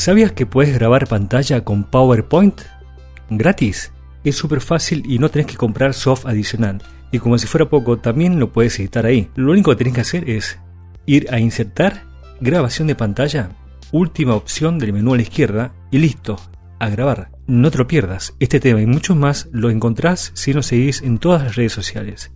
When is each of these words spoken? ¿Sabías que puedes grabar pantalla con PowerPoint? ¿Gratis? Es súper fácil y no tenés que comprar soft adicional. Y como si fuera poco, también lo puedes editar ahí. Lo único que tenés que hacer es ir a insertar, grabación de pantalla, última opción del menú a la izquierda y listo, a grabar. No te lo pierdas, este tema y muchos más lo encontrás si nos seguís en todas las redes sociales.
¿Sabías 0.00 0.32
que 0.32 0.46
puedes 0.46 0.72
grabar 0.72 1.06
pantalla 1.06 1.62
con 1.62 1.84
PowerPoint? 1.84 2.62
¿Gratis? 3.28 3.92
Es 4.24 4.34
súper 4.34 4.62
fácil 4.62 5.02
y 5.04 5.18
no 5.18 5.28
tenés 5.28 5.46
que 5.46 5.58
comprar 5.58 5.92
soft 5.92 6.24
adicional. 6.24 6.82
Y 7.12 7.18
como 7.18 7.36
si 7.36 7.46
fuera 7.46 7.68
poco, 7.68 7.98
también 7.98 8.40
lo 8.40 8.50
puedes 8.50 8.80
editar 8.80 9.04
ahí. 9.04 9.28
Lo 9.34 9.52
único 9.52 9.70
que 9.70 9.76
tenés 9.76 9.92
que 9.92 10.00
hacer 10.00 10.30
es 10.30 10.58
ir 11.04 11.26
a 11.30 11.38
insertar, 11.38 12.04
grabación 12.40 12.88
de 12.88 12.94
pantalla, 12.94 13.50
última 13.92 14.36
opción 14.36 14.78
del 14.78 14.94
menú 14.94 15.12
a 15.12 15.16
la 15.16 15.22
izquierda 15.22 15.74
y 15.90 15.98
listo, 15.98 16.40
a 16.78 16.88
grabar. 16.88 17.30
No 17.46 17.70
te 17.70 17.76
lo 17.76 17.86
pierdas, 17.86 18.32
este 18.40 18.58
tema 18.58 18.80
y 18.80 18.86
muchos 18.86 19.18
más 19.18 19.50
lo 19.52 19.68
encontrás 19.68 20.30
si 20.32 20.54
nos 20.54 20.64
seguís 20.64 21.02
en 21.02 21.18
todas 21.18 21.44
las 21.44 21.56
redes 21.56 21.74
sociales. 21.74 22.32